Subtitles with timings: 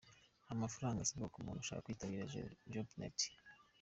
[0.43, 2.29] Nta mafaranga asabwa umuntu ushaka kwitabira
[2.71, 3.19] Jobnet.